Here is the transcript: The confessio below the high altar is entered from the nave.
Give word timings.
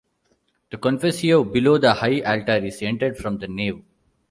The 0.71 0.79
confessio 0.79 1.43
below 1.43 1.77
the 1.77 1.93
high 1.93 2.21
altar 2.21 2.55
is 2.57 2.81
entered 2.81 3.19
from 3.19 3.37
the 3.37 3.47
nave. 3.47 3.83